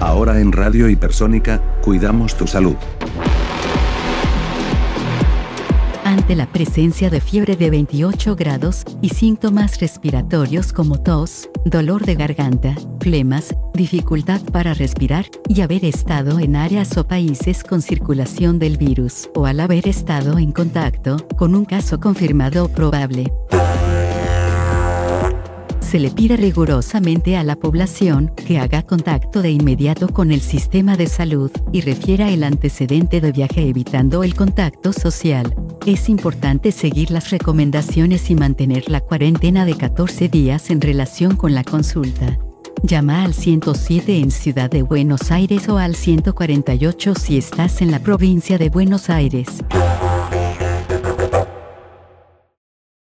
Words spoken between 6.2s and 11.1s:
la presencia de fiebre de 28 grados y síntomas respiratorios como